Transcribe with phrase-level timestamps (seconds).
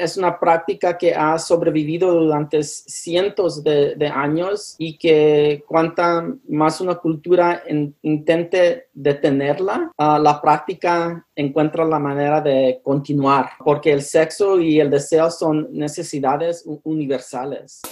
[0.00, 6.96] es una práctica que ha sobrevivido durante cientos de, años y que cuanta más una
[6.96, 7.62] cultura
[8.02, 14.90] intente detenerla, ah, la práctica encuentra la manera de continuar, porque el sexo y el
[14.90, 17.82] deseo son necesidades universales.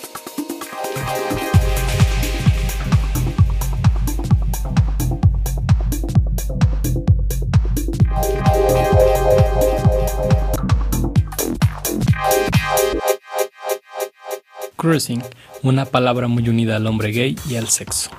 [14.78, 15.24] Cruising,
[15.64, 18.10] una palabra muy unida al hombre gay y al sexo.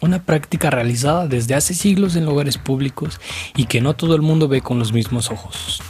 [0.00, 3.20] Una práctica realizada desde hace siglos en lugares públicos
[3.54, 5.80] y que no todo el mundo ve con los mismos ojos.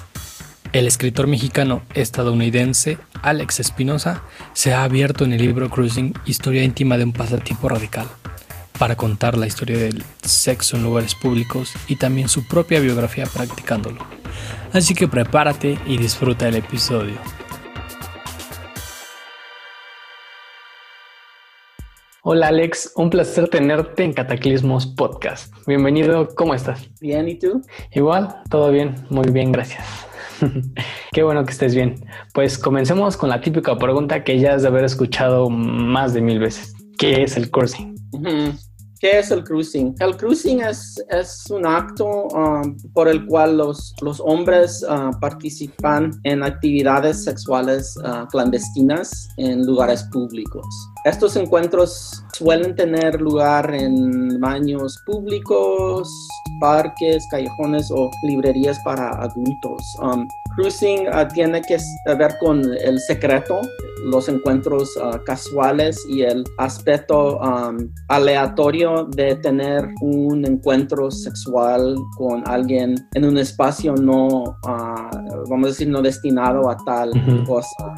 [0.74, 4.20] El escritor mexicano estadounidense Alex Espinosa
[4.52, 8.06] se ha abierto en el libro Cruising, Historia íntima de un pasatiempo radical,
[8.78, 14.04] para contar la historia del sexo en lugares públicos y también su propia biografía practicándolo.
[14.74, 17.16] Así que prepárate y disfruta el episodio.
[22.28, 25.54] Hola Alex, un placer tenerte en Cataclismos Podcast.
[25.64, 26.90] Bienvenido, ¿cómo estás?
[27.00, 27.62] Bien, ¿y tú?
[27.92, 29.86] Igual, todo bien, muy bien, gracias.
[31.12, 32.04] Qué bueno que estés bien.
[32.34, 36.40] Pues comencemos con la típica pregunta que ya has de haber escuchado más de mil
[36.40, 36.74] veces.
[36.98, 37.94] ¿Qué es el coursing?
[38.98, 39.94] ¿Qué es el cruising?
[40.00, 46.10] El cruising es, es un acto um, por el cual los, los hombres uh, participan
[46.24, 50.66] en actividades sexuales uh, clandestinas en lugares públicos.
[51.06, 56.08] Estos encuentros suelen tener lugar en baños públicos,
[56.60, 59.82] parques, callejones o librerías para adultos.
[60.02, 61.78] Um, cruising uh, tiene que
[62.18, 63.60] ver con el secreto,
[64.04, 67.76] los encuentros uh, casuales y el aspecto um,
[68.08, 75.68] aleatorio de tener un encuentro sexual con alguien en un espacio no, uh, vamos a
[75.68, 77.10] decir, no destinado a tal
[77.46, 77.94] cosa.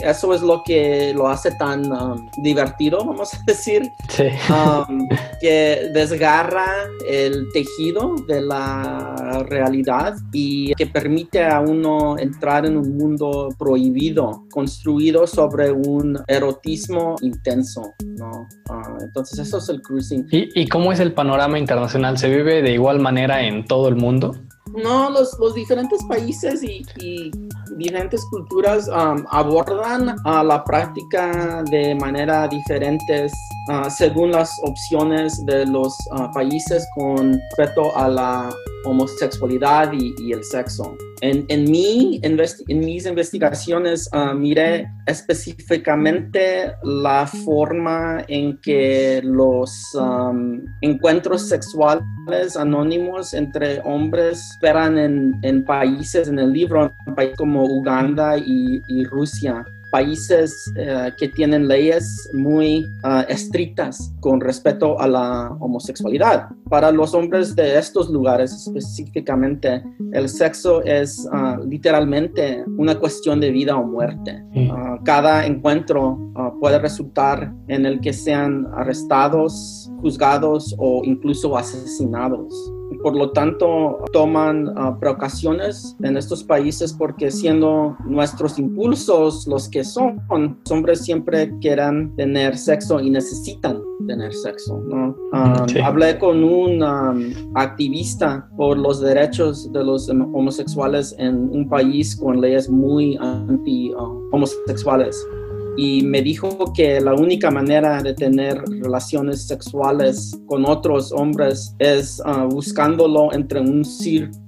[0.00, 3.79] Eso es lo que lo hace tan um, divertido, vamos a decir,
[5.40, 6.66] que desgarra
[7.06, 14.44] el tejido de la realidad y que permite a uno entrar en un mundo prohibido,
[14.50, 18.46] construido sobre un erotismo intenso, ¿no?
[18.68, 20.26] Ah, entonces eso es el cruising.
[20.30, 22.18] ¿Y, ¿Y cómo es el panorama internacional?
[22.18, 24.34] ¿Se vive de igual manera en todo el mundo?
[24.74, 27.30] No, los, los diferentes países y,
[27.76, 33.32] diferentes culturas um, abordan uh, la práctica de manera diferentes
[33.68, 38.50] uh, según las opciones de los uh, países con respecto a la
[38.84, 40.96] homosexualidad y, el sexo.
[41.22, 41.74] En, en,
[42.22, 53.34] en mis investigaciones uh, miré específicamente la forma en que los um, encuentros sexuales anónimos
[53.34, 54.98] entre hombres esperan
[55.42, 62.30] en, países, en el libro, en como Uganda y Rusia países eh, que tienen leyes
[62.32, 66.48] muy uh, estrictas con respecto a la homosexualidad.
[66.68, 73.50] Para los hombres de estos lugares específicamente, el sexo es uh, literalmente una cuestión de
[73.50, 74.42] vida o muerte.
[74.54, 76.18] Uh, cada encuentro
[76.60, 82.54] puede resultar en el que sean arrestados, juzgados o incluso asesinados
[83.02, 89.84] por lo tanto toman uh, precauciones en estos países porque siendo nuestros impulsos los que
[89.84, 94.80] son, los hombres siempre quieran tener sexo y necesitan tener sexo.
[94.88, 95.14] ¿no?
[95.32, 102.16] Um, hablé con un um, activista por los derechos de los homosexuales en un país
[102.16, 105.16] con leyes muy anti-homosexuales.
[105.32, 105.39] Uh,
[105.82, 112.20] y me dijo que la única manera de tener relaciones sexuales con otros hombres es
[112.26, 113.82] uh, buscándolo entre un,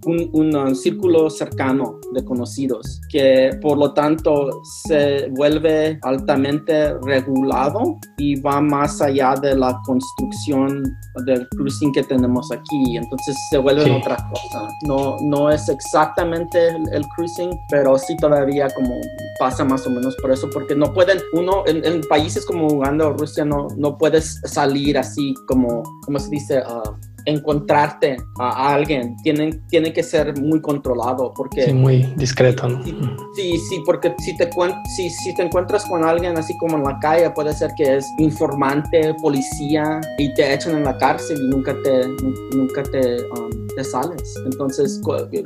[0.05, 4.51] un, uh, círculo cercano de conocidos, que por lo tanto
[4.85, 10.83] se vuelve altamente regulado y va más allá de la construcción
[11.25, 12.97] del cruising que tenemos aquí.
[12.97, 14.69] Entonces se vuelve otra cosa.
[14.87, 18.95] No, no es exactamente el, cruising, pero sí todavía como
[19.39, 23.13] pasa más o menos por eso, porque no pueden, uno en, países como Uganda o
[23.13, 26.97] Rusia no, no puedes salir así como, como se dice, uh,
[27.27, 31.65] encontrarte a alguien tienen, tiene que ser muy controlado porque...
[31.65, 32.83] Sí, muy discreto, ¿no?
[32.85, 34.51] Sí, sí, porque si te,
[34.97, 38.07] si, si te encuentras con alguien así como en la calle, puede ser que es
[38.19, 42.09] informante, policía, y te echan en la cárcel y nunca te,
[42.57, 44.35] nunca te, um, te sales.
[44.45, 45.01] Entonces,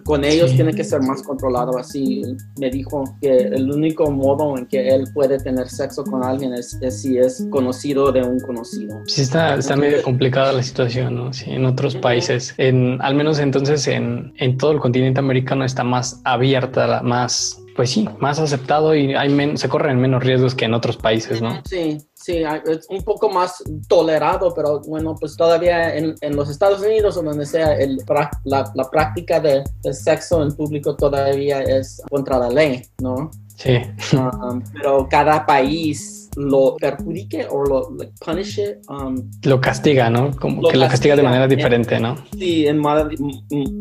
[0.05, 1.79] con, ellos tiene que ser más controlado.
[1.79, 2.23] Así
[2.59, 6.79] me dijo que el único modo en que él puede tener sexo con alguien es,
[6.91, 9.03] si es conocido de un conocido.
[9.07, 11.33] Sí, está, está medio complicada la situación, ¿no?
[11.33, 12.55] Sí, otros países.
[12.59, 17.91] En, al menos entonces en, en todo el continente americano está más abierta, más pues
[17.91, 21.61] sí, más aceptado y hay se corren menos riesgos que en otros países, ¿no?
[21.65, 26.81] Sí, sí, es un poco más tolerado, pero bueno, pues todavía en, en los Estados
[26.81, 27.99] Unidos o donde sea, el,
[28.45, 33.31] la, la, práctica de, de, sexo en público todavía es contra la ley, ¿no?
[33.57, 33.79] Sí.
[34.13, 40.31] Um, pero cada país lo perjudique o lo punish um, lo castiga, ¿no?
[40.37, 42.17] Como que lo castiga de manera diferente, ¿no?
[42.37, 43.09] Sí, en modo,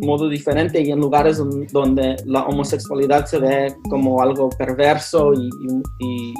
[0.01, 5.49] modo, diferente y en lugares donde la homosexualidad se ve como algo perverso y,
[5.99, 6.33] y,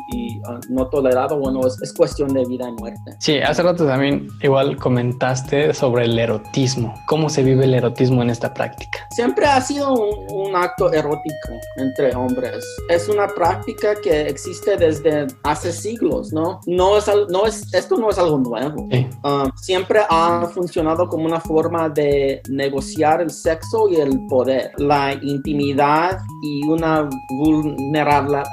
[0.47, 3.15] uh, no tolerado, bueno, es, cuestión de vida y muerte.
[3.19, 6.93] Sí, hace rato también igual comentaste sobre el erotismo.
[7.07, 9.07] ¿Cómo se vive el erotismo en esta práctica?
[9.11, 12.65] Siempre ha sido un, un acto erótico entre hombres.
[12.89, 16.59] Es una práctica que existe desde hace siglos ¿no?
[16.65, 18.87] No es, no es, esto no es algo nuevo.
[19.23, 25.13] Um, siempre ha funcionado como una forma de negociar el sexo y el poder, la
[25.13, 28.45] intimidad y una vulnerabilidad.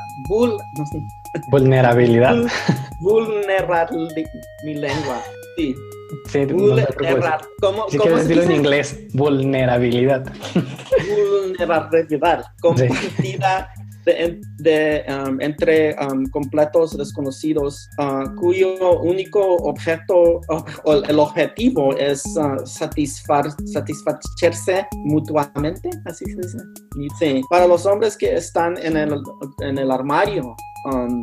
[1.51, 2.37] Vulnerabilidad.
[3.01, 4.31] vulnerabilidad.
[4.65, 5.23] Mi lengua.
[5.57, 5.75] Sí.
[6.29, 7.41] Sí, vulnerabilidad.
[7.61, 10.31] ¿Cómo, si quieres decirlo en inglés, vulnerabilidad.
[11.09, 12.45] Vulnerabilidad.
[12.61, 13.73] Compartida
[14.05, 20.41] de, um, entre um, completos desconocidos uh, cuyo único objeto
[20.85, 26.59] o el objetivo es uh, satisfacerse mutuamente, así se dice.
[27.19, 27.43] Sí.
[27.49, 29.23] Para los hombres que están en el,
[29.61, 31.23] en el armario, Um,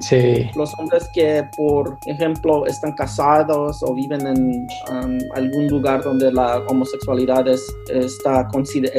[0.56, 6.60] los hombres que, por ejemplo, están casados o viven en um, algún lugar donde la
[6.68, 8.48] homosexualidad está,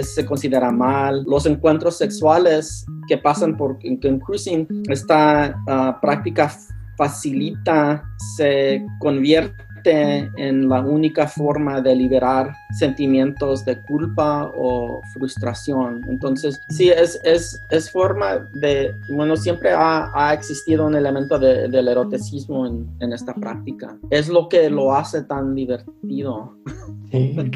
[0.03, 1.25] se considera mal.
[1.27, 6.53] Los encuentros sexuales que pasan por en, cruising, esta uh, práctica
[6.99, 8.05] facilita,
[8.37, 16.03] se convierte en la única forma de liberar sentimientos de culpa o frustración.
[16.09, 21.69] Entonces, sí, es, es, es forma de, bueno, siempre ha, ha existido un elemento de,
[21.69, 23.97] del eroticismo en, en, esta práctica.
[24.11, 26.55] Es lo que lo hace tan divertido.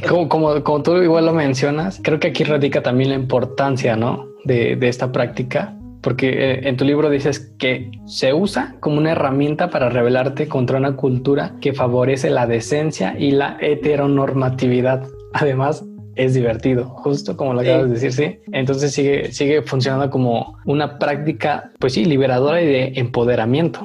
[0.09, 4.27] como, como, como, tú igual lo mencionas, creo que aquí radica también la importancia, ¿no?
[4.45, 5.75] De, de esta práctica
[6.05, 10.77] porque eh, en tu libro dices que se usa como una herramienta para rebelarte contra
[10.77, 15.09] una cultura que favorece la decencia y la heteronormatividad.
[15.33, 15.85] Además,
[16.17, 18.39] es divertido, justo como lo acabas de decir, sí.
[18.53, 23.81] Entonces sigue, sigue funcionando como una práctica, pues sí, liberadora y de empoderamiento.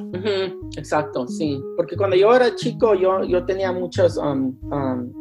[0.78, 1.62] Exacto, sí.
[1.76, 5.12] Porque cuando yo era chico, yo, yo tenía muchas um, um,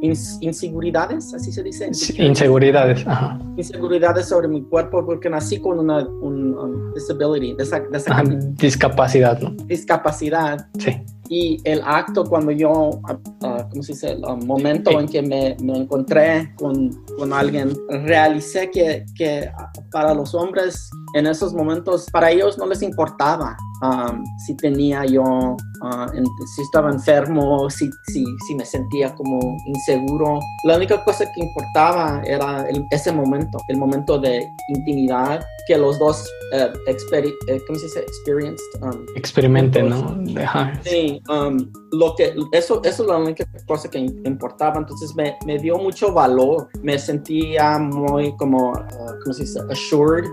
[0.41, 1.91] inseguridades, así se dice.
[2.19, 3.39] Inseguridades, ajá.
[3.57, 7.57] Inseguridades sobre mi cuerpo porque nací con una um, disability,
[8.59, 9.51] discapacidad, ¿no?
[9.67, 10.69] Discapacidad.
[10.79, 10.97] Sí.
[11.29, 14.13] Y el acto cuando yo, ah, ah, ¿cómo se dice?
[14.13, 19.51] El momento en que me, me encontré con, con, alguien, realicé que, que
[19.91, 25.23] para los hombres en esos momentos, para ellos no les importaba um, si tenía yo,
[25.23, 30.41] uh, si estaba enfermo, si, si, si, me sentía como inseguro.
[30.65, 36.25] La única cosa que importaba era ese momento, el momento de intimidad que los dos
[36.53, 36.73] uh,
[37.67, 38.01] ¿cómo se dice?
[38.01, 38.65] Experienced.
[38.83, 40.19] Um, Experimenten, ¿no?
[40.83, 45.59] Sí, um, lo que, eso, eso es la única cosa que importaba, entonces me, me
[45.59, 49.61] dio mucho valor, me sentía muy como, uh, ¿cómo se dice?
[49.71, 50.25] Assured,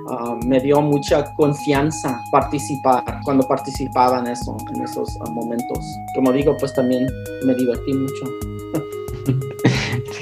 [0.46, 5.80] me dio mucha confianza participar cuando participaba en eso, en esos uh, momentos.
[6.16, 7.08] Como digo, pues también
[7.46, 8.26] me divertí mucho.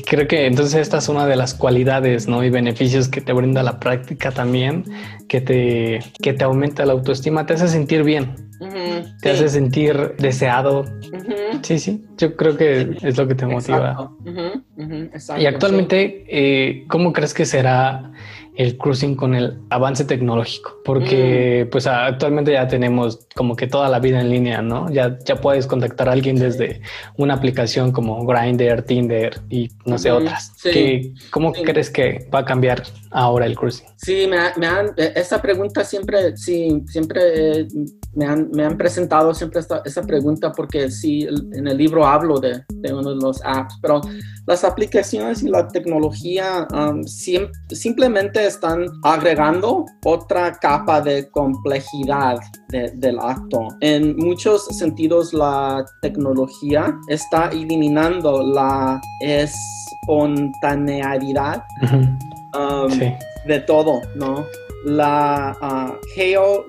[0.06, 2.44] Creo que entonces esta es una de las cualidades ¿no?
[2.44, 4.86] y beneficios que te brinda la práctica también,
[5.28, 8.36] que te, que te aumenta la autoestima, te hace sentir bien,
[9.22, 10.86] te hace sentir deseado.
[11.62, 14.12] Sí, sí, yo creo que es lo que te motiva.
[15.38, 18.12] y actualmente, eh, ¿cómo crees que será
[18.56, 21.70] el cruising con el avance tecnológico, porque mm.
[21.72, 24.92] pues actualmente ya tenemos como que toda la vida en línea, ¿no?
[24.92, 26.82] Ya, ya puedes contactar a alguien desde
[27.18, 30.54] una aplicación como Grindr, Tinder y no sé otras.
[31.32, 33.88] ¿Cómo crees que va a cambiar ahora el cruising?
[33.98, 37.68] Sí, me, me han, e, esa pregunta siempre, sí, siempre
[38.16, 42.64] me, han, me han presentado siempre esta, pregunta porque sí, en el libro hablo de,
[42.70, 44.02] de uno de los apps, pero
[44.46, 52.38] las aplicaciones y la tecnología um, simplemente están agregando otra capa de complejidad
[52.70, 53.68] del acto.
[53.82, 61.64] En muchos sentidos la tecnología está eliminando la espontaneidad
[62.54, 62.90] um,
[63.48, 64.46] de todo, ¿no?
[64.86, 66.66] La uh, geo,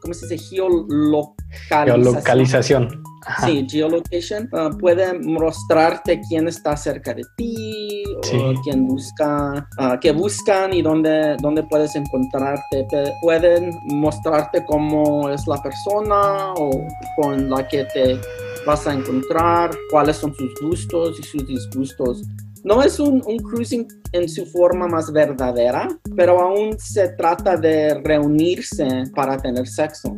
[0.00, 0.38] ¿cómo se dice?
[0.38, 1.34] Geolocalización.
[1.68, 3.02] Geolocalización.
[3.44, 10.10] Sí, geolocation uh, puede mostrarte quién está cerca de ti, o quién busca, uh, qué
[10.10, 12.86] buscan y dónde, dónde puedes encontrarte.
[13.22, 16.84] pueden mostrarte cómo es la persona o
[17.16, 18.18] con la que te
[18.66, 22.22] vas a encontrar, cuáles son sus gustos y sus disgustos.
[22.64, 29.04] No es un, cruising en su forma más verdadera, pero aún se trata de reunirse
[29.14, 30.16] para tener sexo.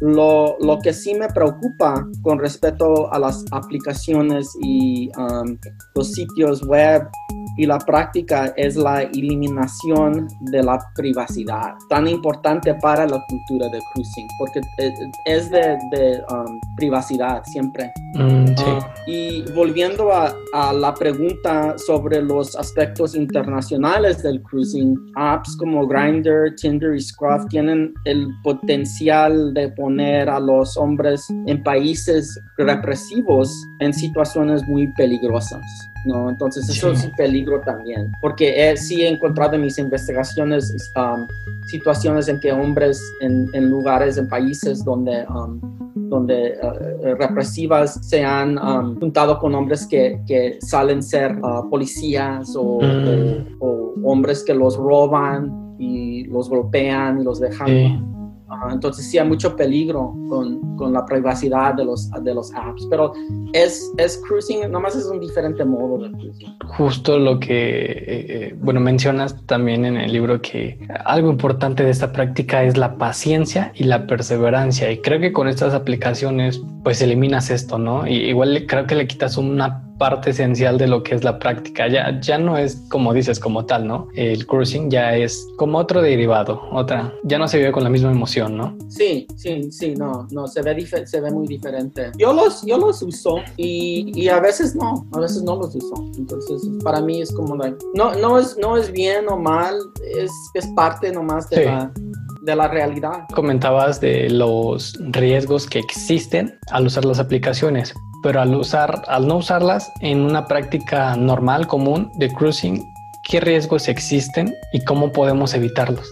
[0.00, 5.56] Lo, que sí me preocupa con respecto a las aplicaciones y um,
[5.94, 7.08] los sitios web
[7.56, 13.80] y la práctica es la eliminación de la privacidad, tan importante para la cultura de
[13.92, 14.60] cruising, porque
[15.24, 17.92] es de, um, privacidad siempre.
[18.14, 25.56] Mm, ah, y volviendo a, a, la pregunta sobre los aspectos internacionales del cruising, apps
[25.56, 32.38] como Grindr, Tinder y Scruff tienen el potencial de poner a los hombres en países
[32.58, 35.62] represivos en situaciones muy peligrosas.
[36.06, 36.30] ¿No?
[36.30, 41.26] Entonces eso es un peligro también, porque he, sí he encontrado en mis investigaciones um,
[41.66, 45.60] situaciones en que hombres en, en lugares, en países donde, um,
[46.08, 52.54] donde uh, represivas se han um, juntado con hombres que, que salen ser uh, policías
[52.56, 53.56] o, mm.
[53.60, 58.15] o, hombres que los roban y los golpean y los dejan.
[58.70, 63.12] Entonces sí hay mucho peligro con, con, la privacidad de los, de los apps, pero
[63.52, 66.56] es, es cruising, nomás es un diferente modo de cruising.
[66.64, 71.90] Justo lo que, eh, eh, bueno, mencionas también en el libro que algo importante de
[71.90, 77.02] esta práctica es la paciencia y la perseverancia y creo que con estas aplicaciones pues
[77.02, 78.06] eliminas esto, ¿no?
[78.06, 81.88] Y igual creo que le quitas una parte esencial de lo que es la práctica.
[81.88, 84.08] Ya, ya no es como dices, como tal, ¿no?
[84.14, 87.12] El cruising ya es como otro derivado, otra.
[87.24, 88.76] Ya no se vive con la misma emoción, ¿no?
[88.88, 92.12] Sí, sí, sí, no, no, se ve, se ve muy diferente.
[92.18, 95.94] Yo los, yo los uso y, y, a veces no, a veces no los uso.
[96.16, 99.74] Entonces, para mí es como, no, no, es, no es bien o mal,
[100.16, 101.92] es, es parte nomás de la
[102.42, 103.24] de la realidad.
[103.34, 107.92] Comentabas de los riesgos que existen al usar las aplicaciones
[108.26, 112.92] pero al usar, al no usarlas en una práctica normal, común de cruising,
[113.22, 116.10] ¿qué riesgos existen y cómo podemos evitarlos?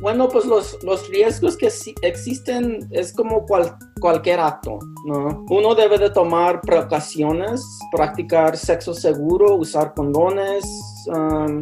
[0.00, 1.68] Bueno, pues los, los riesgos que
[2.00, 5.44] existen es como cual, cualquier acto, ¿no?
[5.50, 7.62] Uno debe de tomar precauciones,
[7.92, 10.64] practicar sexo seguro, usar condones,
[11.08, 11.60] um,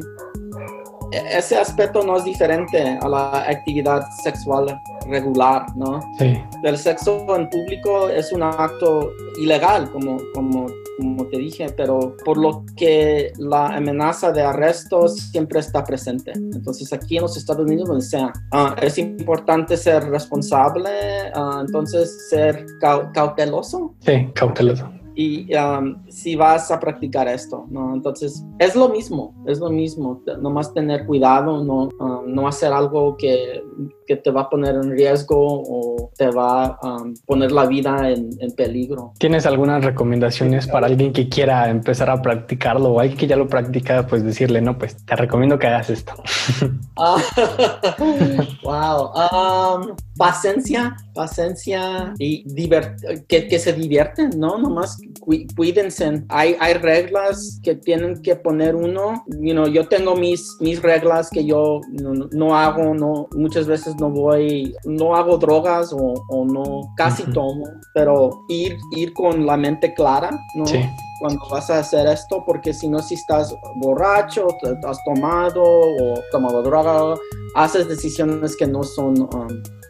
[1.13, 6.01] ese aspecto no es diferente a la actividad sexual regular, ¿no?
[6.19, 6.41] Sí.
[6.63, 10.67] El sexo en público es un acto ilegal, como, como,
[10.99, 16.33] como te dije, pero por lo que la amenaza de arresto siempre está presente.
[16.35, 20.91] Entonces aquí en los Estados Unidos, donde sea, ah, es importante ser responsable,
[21.35, 23.95] uh, entonces ser cauteloso.
[24.01, 27.93] Sí, cauteloso y um, si vas a practicar esto, ¿no?
[27.93, 33.17] Entonces, es lo mismo, es lo mismo, nomás tener cuidado, no, um, no hacer algo
[33.17, 33.65] que,
[34.07, 38.09] que, te va a poner en riesgo o te va a um, poner la vida
[38.09, 39.13] en, en, peligro.
[39.19, 43.49] ¿Tienes algunas recomendaciones para alguien que quiera empezar a practicarlo o alguien que ya lo
[43.49, 46.13] practica, pues decirle, no, pues te recomiendo que hagas esto?
[48.63, 49.97] wow.
[50.17, 52.45] paciencia, paciencia y
[53.27, 54.59] que, que se divierten, ¿no?
[54.59, 56.25] Nomás cuídense.
[56.29, 59.25] Hay, hay reglas que tienen que poner uno.
[59.41, 61.81] You know, yo tengo mis, mis reglas que yo
[62.33, 67.65] no, hago, no, muchas veces no voy, no hago drogas o, o no, casi tomo,
[67.95, 70.65] pero ir, ir con la mente clara, ¿no?
[71.19, 76.15] cuando vas a hacer esto, porque si no, si estás borracho, te, has tomado o
[76.31, 77.17] tomado droga,
[77.55, 79.49] haces decisiones que no son um,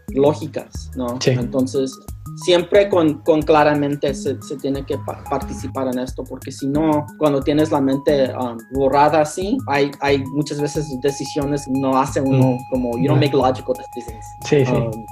[0.08, 1.18] lógicas, ¿no?
[1.26, 1.98] Entonces,
[2.44, 7.42] siempre con, con claramente se, se, tiene que participar en esto, porque si no, cuando
[7.42, 12.58] tienes la mente um, borrada así, hay, hay muchas veces decisiones no hace uno mm.
[12.70, 14.24] como, you don't make logical decisions.
[14.44, 14.72] Sí, sí.
[14.72, 15.06] Um,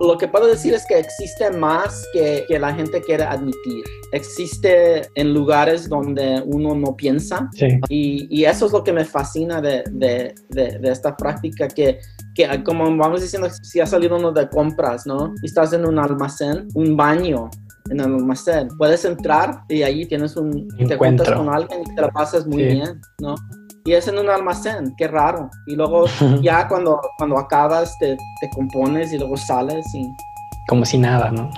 [0.00, 3.84] lo que puedo decir es que existe más que, que la gente quiere admitir.
[4.12, 7.48] Existe en lugares donde uno no piensa.
[7.54, 7.66] Sí.
[7.88, 11.98] Y, y, eso es lo que me fascina de, de, de, de esta práctica, que
[12.34, 15.34] que como vamos diciendo, si has salido uno de compras, ¿no?
[15.42, 17.50] Y estás en un almacén, un baño
[17.90, 22.00] en el almacén, puedes entrar y ahí tienes un, te encuentras con alguien y te
[22.00, 23.34] la pasas muy bien, ¿no?
[23.84, 25.50] Y es en un almacén, qué raro.
[25.66, 26.04] Y luego
[26.42, 30.06] ya cuando, cuando acabas te, te compones y luego sales y
[30.68, 31.50] Como si nada, ¿no?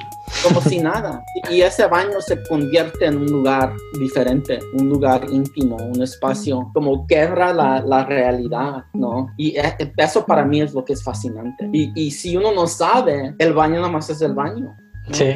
[0.43, 1.25] Como si nada.
[1.51, 7.07] Y ese baño se convierte en un lugar diferente, un lugar íntimo, un espacio como
[7.07, 9.29] guerra la, la realidad, ¿no?
[9.37, 11.69] Y e, eso para mí es lo que es fascinante.
[11.73, 14.77] Y, y si uno no sabe, el baño nada más es el baño.
[15.13, 15.35] Sí.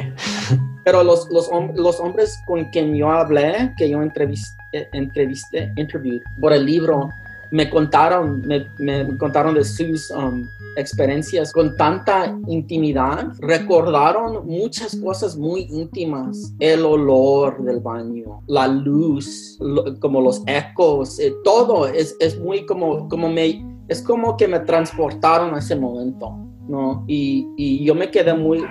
[0.83, 6.53] Pero los, los, los, hombres con quien yo hablé, que yo entrevisté, entrevisté, interviewed por
[6.53, 7.09] el libro,
[7.51, 15.37] me contaron, me, me contaron de sus um, experiencias con tanta intimidad, recordaron muchas cosas
[15.37, 19.57] muy íntimas, el olor del baño, la luz,
[19.99, 24.59] como los ecos, eh, todo es, es muy como, como me, es como que me
[24.59, 26.48] transportaron a ese momento.
[26.69, 27.03] ¿No?
[27.07, 28.63] Y, y, yo me quedé muy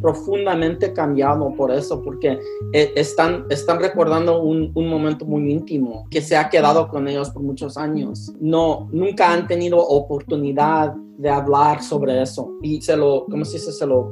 [0.00, 2.38] profundamente cambiado por eso, porque
[2.72, 7.30] eh, están, están recordando un, un, momento muy íntimo que se ha quedado con ellos
[7.30, 8.32] por muchos años.
[8.40, 13.72] No, nunca han tenido oportunidad de hablar sobre eso y se lo, ¿cómo se dice?
[13.72, 14.10] Se lo,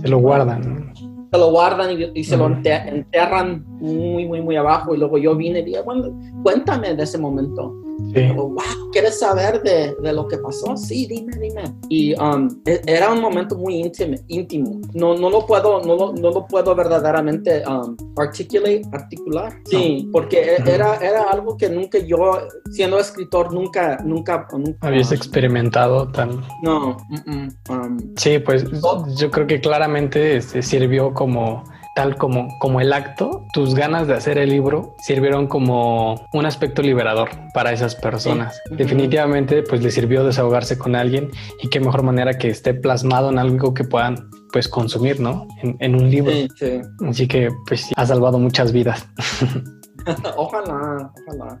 [0.00, 0.92] se lo guardan.
[1.32, 4.94] Se lo guardan y, se lo enterran muy, muy, muy abajo.
[4.94, 6.10] Y luego yo vine y dije, bueno,
[6.42, 7.74] cuéntame de ese momento.
[8.92, 10.76] ¿Quieres saber de, de, lo que pasó?
[10.76, 11.64] Sí, dime, dime.
[11.88, 14.16] Y um, e, era un momento muy íntimo.
[14.28, 14.80] íntimo.
[14.94, 19.52] No, no, lo puedo, no, lo, no lo puedo verdaderamente um, articulate, articular.
[19.66, 22.38] Sí, porque e, era, era algo que nunca yo,
[22.70, 26.42] siendo escritor, nunca, nunca, nunca habías experimentado tan...
[26.62, 26.96] No.
[27.68, 28.64] Um, sí, pues
[29.16, 34.14] yo creo que claramente se sirvió como tal como, como el acto, tus ganas de
[34.14, 38.60] hacer el libro sirvieron como un aspecto liberador para esas personas.
[38.70, 41.30] Definitivamente, pues les sirvió desahogarse con alguien
[41.62, 45.48] y qué mejor manera que esté plasmado en algo que puedan pues consumir, ¿no?
[45.62, 46.32] En, un libro.
[47.08, 49.06] Así que pues ha salvado muchas vidas.
[50.36, 51.58] ojalá, ojalá.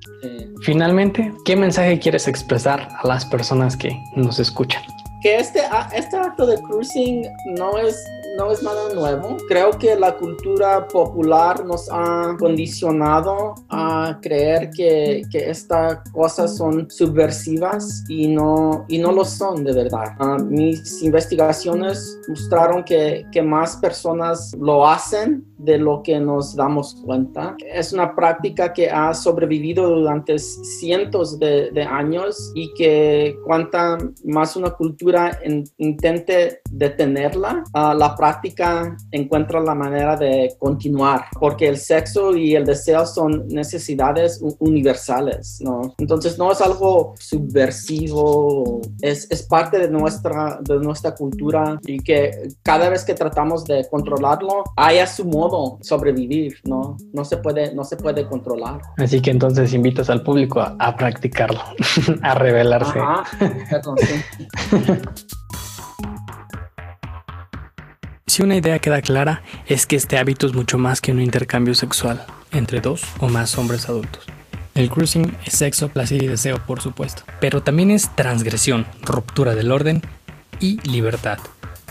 [0.62, 4.82] Finalmente, ¿qué mensaje quieres expresar a las personas que nos escuchan?
[5.22, 5.60] Que este,
[5.94, 7.96] este acto de cruising no es
[8.36, 9.36] no es nada nuevo.
[9.48, 16.90] Creo que la cultura popular nos ha condicionado a creer que, que estas cosas son
[16.90, 20.14] subversivas y no, y no lo son de verdad.
[20.18, 26.96] Ah, mis investigaciones mostraron que, que más personas lo hacen de lo que nos damos
[27.04, 27.56] cuenta.
[27.72, 34.56] Es una práctica que ha sobrevivido durante cientos de, de años y que cuanta más
[34.56, 35.38] una cultura
[35.78, 42.64] intente detenerla, uh, la práctica encuentra la manera de continuar, porque el sexo y el
[42.64, 45.94] deseo son necesidades universales, ¿no?
[45.98, 52.48] Entonces no es algo subversivo, es, es parte de nuestra, de nuestra cultura y que
[52.62, 55.51] cada vez que tratamos de controlarlo, hay a su modo
[55.82, 56.96] sobrevivir, ¿no?
[57.12, 58.80] No se puede, no se puede controlar.
[58.96, 61.60] Así que entonces invitas al público a, practicarlo,
[62.22, 62.98] a revelarse.
[62.98, 63.24] Ajá,
[68.26, 71.74] Si una idea queda clara, es que este hábito es mucho más que un intercambio
[71.74, 74.24] sexual entre dos o más hombres adultos.
[74.74, 79.70] El cruising es sexo, placer y deseo, por supuesto, pero también es transgresión, ruptura del
[79.70, 80.00] orden
[80.60, 81.38] y libertad.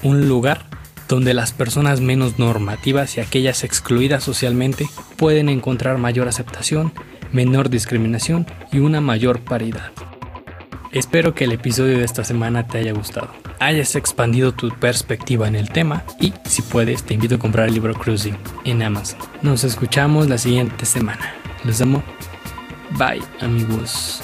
[0.02, 0.66] Un lugar
[1.12, 6.94] donde las personas menos normativas y aquellas excluidas socialmente pueden encontrar mayor aceptación,
[7.34, 9.92] menor discriminación y una mayor paridad.
[10.94, 15.56] Espero que el episodio de esta semana te haya gustado, hayas expandido tu perspectiva en
[15.56, 19.20] el tema y si puedes te invito a comprar el libro Cruising en Amazon.
[19.42, 21.34] Nos escuchamos la siguiente semana.
[21.66, 22.02] Los amo.
[22.98, 24.24] Bye amigos.